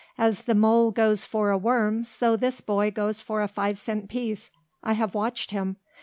[0.17, 4.09] As the mole goes for a worm so this boy goes for a five cent
[4.09, 4.49] piece.
[4.81, 5.75] I have watched him.